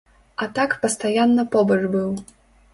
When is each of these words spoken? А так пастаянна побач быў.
А 0.45 0.47
так 0.59 0.71
пастаянна 0.85 1.47
побач 1.57 1.79
быў. 1.97 2.09